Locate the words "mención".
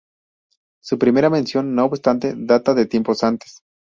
1.29-1.75